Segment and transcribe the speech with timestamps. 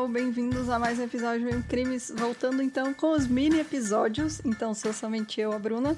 [0.00, 2.10] pessoal, bem-vindos a mais um episódio em Crimes.
[2.16, 4.40] Voltando então com os mini episódios.
[4.46, 5.94] Então, sou somente eu, a Bruna.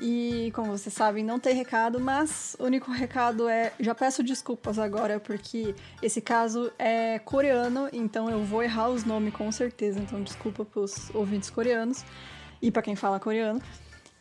[0.00, 4.78] E como vocês sabem, não tem recado, mas o único recado é: já peço desculpas
[4.78, 10.00] agora, porque esse caso é coreano, então eu vou errar os nomes com certeza.
[10.00, 12.04] Então, desculpa pros ouvintes coreanos
[12.60, 13.60] e para quem fala coreano.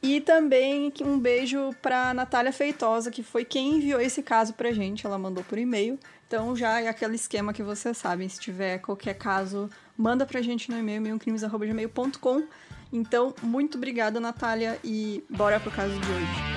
[0.07, 5.03] E também um beijo para Natália Feitosa, que foi quem enviou esse caso pra gente.
[5.03, 5.97] Ela mandou por e-mail.
[6.27, 8.29] Então já é aquele esquema que vocês sabem.
[8.29, 12.43] Se tiver qualquer caso, manda pra gente no e-mail, meiocrimes.gmail.com.
[12.93, 16.54] Então, muito obrigada, Natália, e bora pro caso de hoje.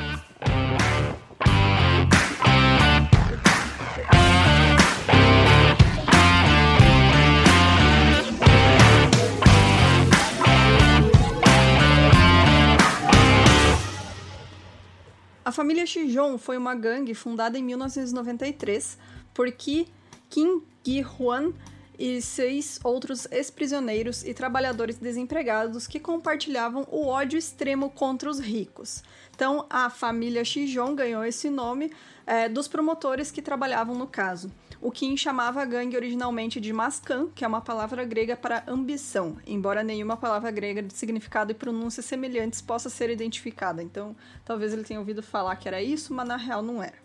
[15.49, 18.99] A família Shijon foi uma gangue fundada em 1993
[19.33, 19.89] por Ki
[20.29, 21.55] Kim Gi-hwan
[21.99, 29.03] e seis outros ex-prisioneiros e trabalhadores desempregados que compartilhavam o ódio extremo contra os ricos.
[29.35, 31.91] Então, a família Shijon ganhou esse nome
[32.29, 34.53] é, dos promotores que trabalhavam no caso.
[34.83, 39.39] O Kim chamava a gangue originalmente de Mascan, que é uma palavra grega para ambição,
[39.47, 43.83] embora nenhuma palavra grega de significado e pronúncia semelhantes possa ser identificada.
[43.83, 46.99] Então, talvez ele tenha ouvido falar que era isso, mas na real não era.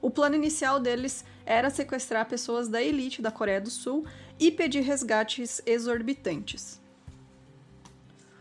[0.00, 4.06] O plano inicial deles era sequestrar pessoas da elite da Coreia do Sul
[4.40, 6.80] e pedir resgates exorbitantes.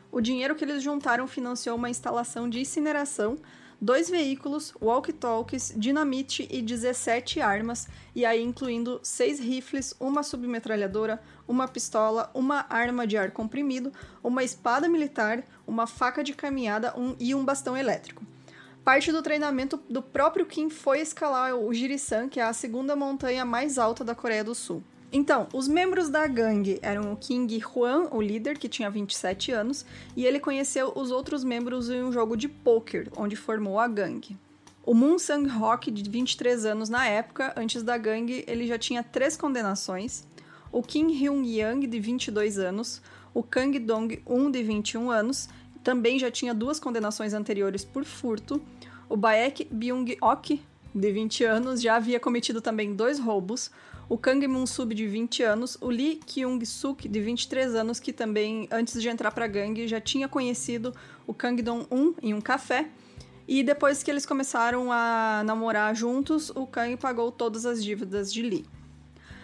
[0.09, 3.37] O dinheiro que eles juntaram financiou uma instalação de incineração,
[3.81, 11.67] dois veículos, walkie-talkies, dinamite e 17 armas, e aí incluindo seis rifles, uma submetralhadora, uma
[11.67, 13.91] pistola, uma arma de ar comprimido,
[14.23, 18.23] uma espada militar, uma faca de caminhada um, e um bastão elétrico.
[18.83, 23.43] Parte do treinamento do próprio Kim foi escalar o Jirisan, que é a segunda montanha
[23.43, 24.83] mais alta da Coreia do Sul.
[25.13, 29.85] Então, os membros da gangue eram o King Hwan, o líder, que tinha 27 anos,
[30.15, 34.37] e ele conheceu os outros membros em um jogo de poker, onde formou a gangue.
[34.85, 39.03] O Moon Sang Rock, de 23 anos na época, antes da gangue, ele já tinha
[39.03, 40.25] três condenações.
[40.71, 43.01] O Kim Hyun Yang, de 22 anos.
[43.33, 45.49] O Kang Dong-un, de 21 anos.
[45.83, 48.61] Também já tinha duas condenações anteriores por furto.
[49.09, 50.61] O Baek Byung-ok,
[50.95, 53.69] de 20 anos, já havia cometido também dois roubos
[54.11, 59.01] o Kang Moon-sub, de 20 anos, o Lee Kyung-suk, de 23 anos, que também, antes
[59.01, 60.93] de entrar pra gangue, já tinha conhecido
[61.25, 62.89] o Kang Dong-un em um café,
[63.47, 68.41] e depois que eles começaram a namorar juntos, o Kang pagou todas as dívidas de
[68.41, 68.65] Lee.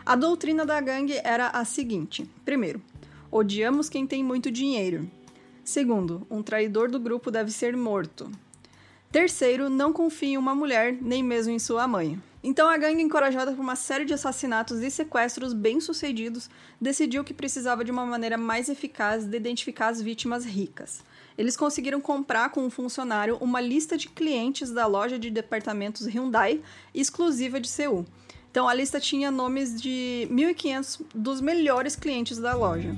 [0.05, 2.81] A doutrina da gangue era a seguinte: primeiro,
[3.31, 5.09] odiamos quem tem muito dinheiro.
[5.63, 8.29] Segundo, um traidor do grupo deve ser morto.
[9.13, 12.21] Terceiro, não confie em uma mulher, nem mesmo em sua mãe.
[12.49, 16.49] Então a gangue, encorajada por uma série de assassinatos e sequestros bem-sucedidos,
[16.79, 21.03] decidiu que precisava de uma maneira mais eficaz de identificar as vítimas ricas.
[21.37, 26.61] Eles conseguiram comprar com um funcionário uma lista de clientes da loja de departamentos Hyundai
[26.95, 28.05] exclusiva de Seul.
[28.49, 32.95] Então a lista tinha nomes de 1.500 dos melhores clientes da loja.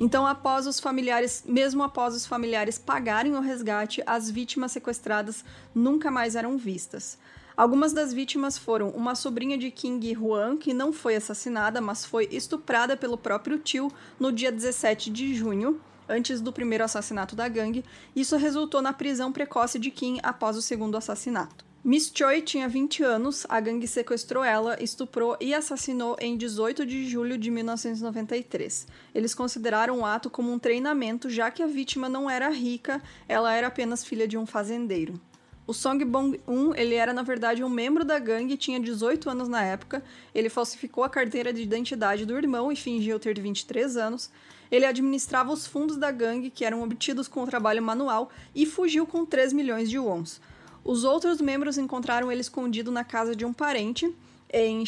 [0.00, 5.44] Então, após os familiares, mesmo após os familiares pagarem o resgate, as vítimas sequestradas
[5.74, 7.18] nunca mais eram vistas.
[7.54, 12.26] Algumas das vítimas foram uma sobrinha de King Huan, que não foi assassinada, mas foi
[12.32, 15.78] estuprada pelo próprio tio no dia 17 de junho,
[16.08, 17.84] antes do primeiro assassinato da gangue.
[18.16, 21.69] Isso resultou na prisão precoce de Kim após o segundo assassinato.
[21.82, 27.08] Miss Choi tinha 20 anos, a gangue sequestrou ela, estuprou e assassinou em 18 de
[27.08, 28.86] julho de 1993.
[29.14, 33.54] Eles consideraram o ato como um treinamento, já que a vítima não era rica, ela
[33.54, 35.18] era apenas filha de um fazendeiro.
[35.66, 39.64] O Song Bong-un, ele era na verdade um membro da gangue, tinha 18 anos na
[39.64, 40.04] época.
[40.34, 44.30] Ele falsificou a carteira de identidade do irmão e fingiu ter 23 anos.
[44.70, 49.06] Ele administrava os fundos da gangue, que eram obtidos com o trabalho manual, e fugiu
[49.06, 50.42] com 3 milhões de wons.
[50.84, 54.14] Os outros membros encontraram ele escondido na casa de um parente
[54.52, 54.84] em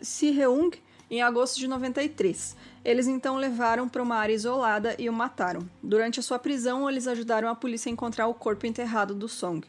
[0.00, 0.78] Siheung uh,
[1.10, 2.56] em agosto de 93.
[2.84, 5.68] Eles então levaram para uma área isolada e o mataram.
[5.82, 9.66] Durante a sua prisão, eles ajudaram a polícia a encontrar o corpo enterrado do Song.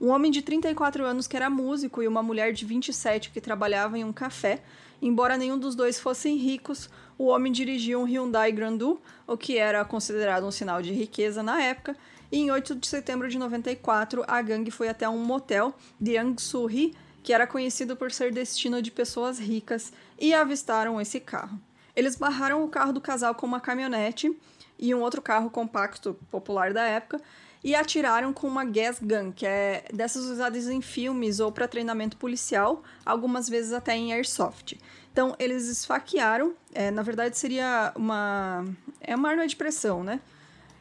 [0.00, 3.98] Um homem de 34 anos que era músico e uma mulher de 27 que trabalhava
[3.98, 4.62] em um café.
[5.02, 9.84] Embora nenhum dos dois fossem ricos, o homem dirigia um Hyundai Grandu, o que era
[9.84, 11.96] considerado um sinal de riqueza na época,
[12.30, 16.94] e em 8 de setembro de 94, a gangue foi até um motel de Yangsuri,
[17.22, 21.58] que era conhecido por ser destino de pessoas ricas, e avistaram esse carro.
[21.96, 24.34] Eles barraram o carro do casal com uma caminhonete
[24.78, 27.20] e um outro carro compacto popular da época,
[27.62, 32.16] e atiraram com uma gas gun, que é dessas usadas em filmes ou para treinamento
[32.16, 34.78] policial, algumas vezes até em airsoft.
[35.12, 38.64] Então eles esfaquearam, é, na verdade seria uma
[39.00, 40.20] é uma arma de pressão, né?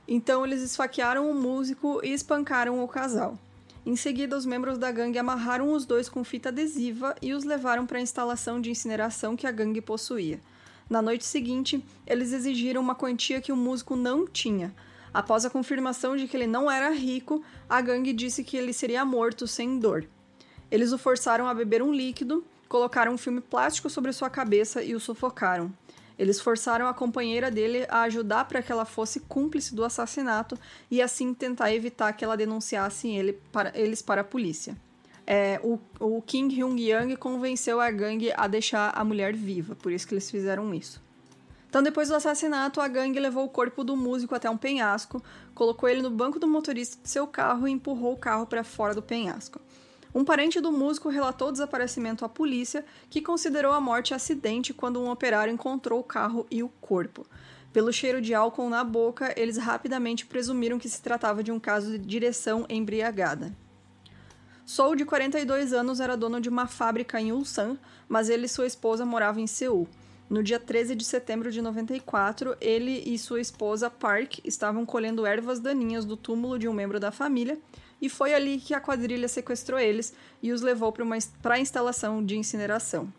[0.08, 3.38] Então eles esfaquearam o músico e espancaram o casal.
[3.86, 7.86] Em seguida, os membros da gangue amarraram os dois com fita adesiva e os levaram
[7.86, 10.40] para a instalação de incineração que a gangue possuía.
[10.90, 14.74] Na noite seguinte, eles exigiram uma quantia que o músico não tinha.
[15.14, 19.06] Após a confirmação de que ele não era rico, a gangue disse que ele seria
[19.06, 20.06] morto sem dor.
[20.70, 24.96] Eles o forçaram a beber um líquido, colocaram um filme plástico sobre sua cabeça e
[24.96, 25.72] o sufocaram.
[26.18, 30.58] Eles forçaram a companheira dele a ajudar para que ela fosse cúmplice do assassinato
[30.90, 34.76] e assim tentar evitar que ela denunciasse ele para, eles para a polícia.
[35.26, 40.08] É, o, o Kim Hyung-yang convenceu a gangue a deixar a mulher viva, por isso
[40.08, 41.06] que eles fizeram isso.
[41.70, 45.22] Então, depois do assassinato, a gangue levou o corpo do músico até um penhasco,
[45.54, 48.96] colocou ele no banco do motorista de seu carro e empurrou o carro para fora
[48.96, 49.60] do penhasco.
[50.18, 55.00] Um parente do músico relatou o desaparecimento à polícia, que considerou a morte acidente quando
[55.00, 57.24] um operário encontrou o carro e o corpo.
[57.72, 61.92] Pelo cheiro de álcool na boca, eles rapidamente presumiram que se tratava de um caso
[61.92, 63.56] de direção embriagada.
[64.66, 67.78] Soul, de 42 anos, era dono de uma fábrica em Ulsan,
[68.10, 69.88] mas ele e sua esposa moravam em Seul.
[70.30, 75.58] No dia 13 de setembro de 94, ele e sua esposa Park estavam colhendo ervas
[75.58, 77.58] daninhas do túmulo de um membro da família
[78.02, 80.14] e foi ali que a quadrilha sequestrou eles
[80.44, 80.94] e os levou
[81.42, 83.12] para a instalação de incineração.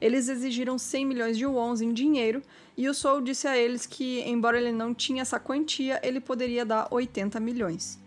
[0.00, 2.42] Eles exigiram 100 milhões de wons em dinheiro
[2.76, 6.66] e o Soul disse a eles que, embora ele não tinha essa quantia, ele poderia
[6.66, 7.98] dar 80 milhões.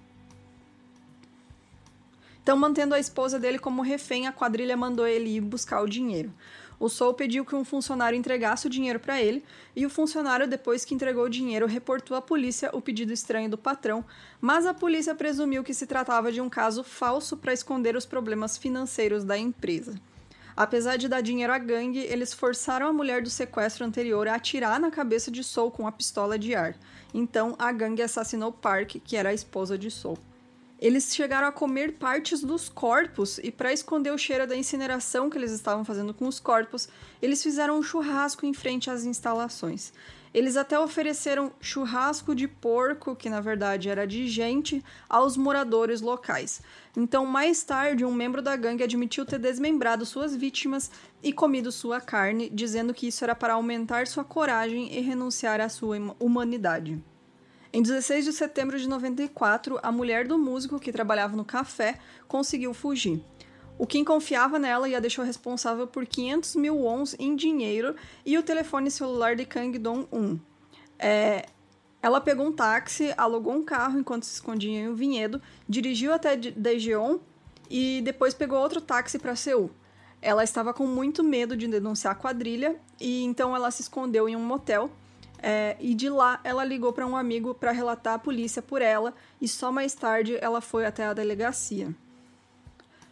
[2.44, 6.34] Então, mantendo a esposa dele como refém, a quadrilha mandou ele ir buscar o dinheiro.
[6.80, 9.44] O Soul pediu que um funcionário entregasse o dinheiro para ele,
[9.76, 13.58] e o funcionário, depois que entregou o dinheiro, reportou à polícia o pedido estranho do
[13.58, 14.06] patrão,
[14.40, 18.58] mas a polícia presumiu que se tratava de um caso falso para esconder os problemas
[18.58, 20.00] financeiros da empresa.
[20.56, 24.80] Apesar de dar dinheiro à gangue, eles forçaram a mulher do sequestro anterior a atirar
[24.80, 26.76] na cabeça de Soul com a pistola de ar.
[27.14, 30.18] Então, a gangue assassinou Park, que era a esposa de Soul.
[30.81, 35.38] Eles chegaram a comer partes dos corpos e para esconder o cheiro da incineração que
[35.38, 36.88] eles estavam fazendo com os corpos,
[37.22, 39.92] eles fizeram um churrasco em frente às instalações.
[40.34, 46.62] Eles até ofereceram churrasco de porco, que na verdade era de gente, aos moradores locais.
[46.96, 50.90] Então, mais tarde, um membro da gangue admitiu ter desmembrado suas vítimas
[51.22, 55.68] e comido sua carne, dizendo que isso era para aumentar sua coragem e renunciar à
[55.68, 57.04] sua humanidade.
[57.71, 62.74] Em 16 de setembro de 94, a mulher do músico que trabalhava no café conseguiu
[62.74, 63.24] fugir.
[63.77, 67.95] O Kim confiava nela e a deixou responsável por 500 mil wons em dinheiro
[68.25, 70.39] e o telefone celular de Kang Dong-un.
[70.98, 71.45] É,
[72.01, 76.36] ela pegou um táxi, alugou um carro enquanto se escondia em um vinhedo, dirigiu até
[76.36, 77.19] Daejeon
[77.69, 79.69] e depois pegou outro táxi para Seul.
[80.19, 84.36] Ela estava com muito medo de denunciar a quadrilha e então ela se escondeu em
[84.36, 84.89] um motel
[85.42, 89.14] é, e de lá ela ligou para um amigo para relatar a polícia por ela
[89.42, 91.94] e só mais tarde ela foi até a delegacia.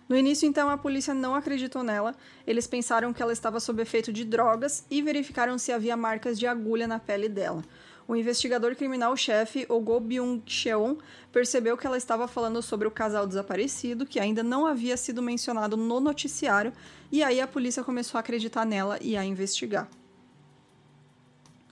[0.07, 2.15] No início, então, a polícia não acreditou nela.
[2.45, 6.47] Eles pensaram que ela estava sob efeito de drogas e verificaram se havia marcas de
[6.47, 7.61] agulha na pele dela.
[8.07, 10.95] O investigador criminal-chefe, Ogo Byung-cheon,
[11.29, 15.75] percebeu que ela estava falando sobre o casal desaparecido, que ainda não havia sido mencionado
[15.75, 16.71] no noticiário,
[17.11, 19.89] e aí a polícia começou a acreditar nela e a investigar.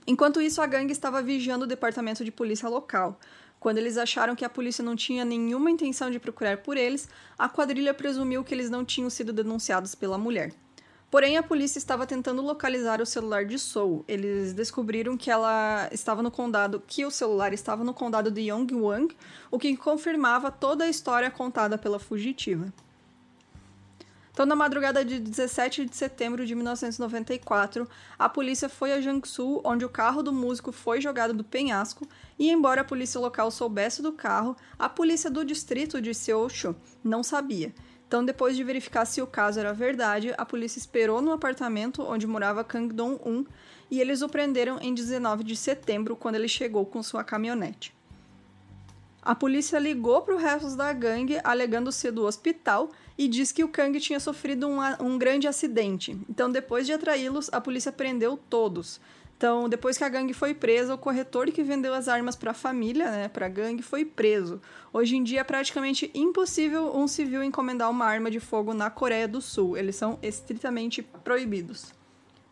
[0.08, 3.20] Enquanto isso, a gangue estava vigiando o departamento de polícia local.
[3.60, 7.50] Quando eles acharam que a polícia não tinha nenhuma intenção de procurar por eles, a
[7.50, 10.54] quadrilha presumiu que eles não tinham sido denunciados pela mulher.
[11.10, 14.04] Porém, a polícia estava tentando localizar o celular de Soul.
[14.08, 19.16] Eles descobriram que ela estava no condado, que o celular estava no condado de Yongwang,
[19.50, 22.72] o que confirmava toda a história contada pela fugitiva.
[24.36, 27.88] Então, na madrugada de 17 de setembro de 1994,
[28.20, 32.06] a polícia foi a Jiangsu, onde o carro do músico foi jogado do penhasco,
[32.38, 37.24] e embora a polícia local soubesse do carro, a polícia do distrito de Seocho não
[37.24, 37.74] sabia.
[38.06, 42.28] Então, depois de verificar se o caso era verdade, a polícia esperou no apartamento onde
[42.28, 43.46] morava Kang Dong-un
[43.90, 47.95] e eles o prenderam em 19 de setembro, quando ele chegou com sua caminhonete.
[49.26, 53.64] A polícia ligou para o resto da gangue, alegando ser do hospital, e diz que
[53.64, 56.16] o Kang tinha sofrido um, um grande acidente.
[56.30, 59.02] Então, depois de atraí-los, a polícia prendeu todos.
[59.36, 62.54] Então, depois que a gangue foi presa, o corretor que vendeu as armas para a
[62.54, 64.62] família, né, para a gangue, foi preso.
[64.94, 69.28] Hoje em dia é praticamente impossível um civil encomendar uma arma de fogo na Coreia
[69.28, 69.76] do Sul.
[69.76, 71.92] Eles são estritamente proibidos.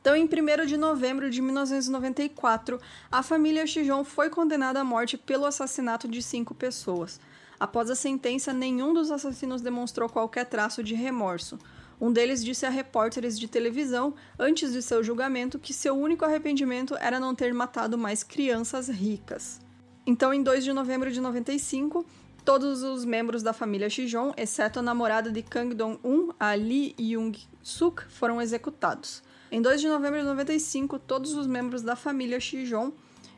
[0.03, 2.77] Então, em 1 de novembro de 1994,
[3.09, 7.21] a família Chijon foi condenada à morte pelo assassinato de cinco pessoas.
[7.57, 11.57] Após a sentença, nenhum dos assassinos demonstrou qualquer traço de remorso.
[12.01, 16.97] Um deles disse a repórteres de televisão, antes de seu julgamento, que seu único arrependimento
[16.99, 19.61] era não ter matado mais crianças ricas.
[20.05, 22.05] Então, em 2 de novembro de 95,
[22.43, 28.03] todos os membros da família Shijon, exceto a namorada de Kang Dong-un, a Lee Young-suk,
[28.09, 29.23] foram executados.
[29.53, 32.91] Em 2 de novembro de 95, todos os membros da família Shijon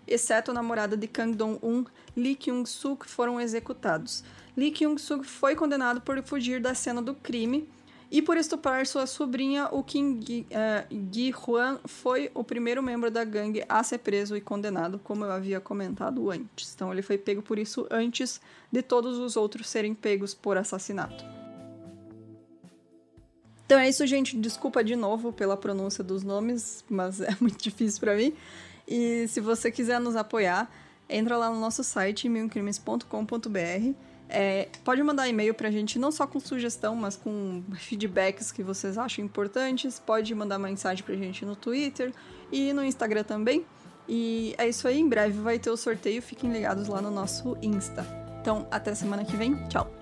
[0.08, 1.84] exceto a namorada de Kang Dong-un,
[2.16, 4.24] Lee Kyung-suk, foram executados.
[4.56, 7.68] Lee Kyung-suk foi condenado por fugir da cena do crime
[8.10, 10.22] e por estuprar sua sobrinha, o Kim
[11.12, 15.60] Gi-hwan foi o primeiro membro da gangue a ser preso e condenado, como eu havia
[15.60, 16.74] comentado antes.
[16.74, 18.40] Então ele foi pego por isso antes
[18.72, 21.45] de todos os outros serem pegos por assassinato.
[23.66, 24.38] Então é isso, gente.
[24.38, 28.34] Desculpa de novo pela pronúncia dos nomes, mas é muito difícil para mim.
[28.88, 30.70] E se você quiser nos apoiar,
[31.10, 33.94] entra lá no nosso site, milcrimes.com.br.
[34.28, 38.98] É, pode mandar e-mail pra gente, não só com sugestão, mas com feedbacks que vocês
[38.98, 40.00] acham importantes.
[40.00, 42.14] Pode mandar mensagem pra gente no Twitter
[42.52, 43.66] e no Instagram também.
[44.08, 47.58] E é isso aí, em breve vai ter o sorteio, fiquem ligados lá no nosso
[47.62, 48.06] Insta.
[48.40, 49.95] Então, até semana que vem, tchau!